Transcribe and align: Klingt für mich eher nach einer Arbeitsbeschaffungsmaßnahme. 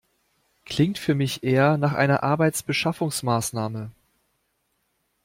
Klingt 0.65 0.97
für 0.97 1.13
mich 1.13 1.43
eher 1.43 1.77
nach 1.77 1.93
einer 1.93 2.23
Arbeitsbeschaffungsmaßnahme. 2.23 3.91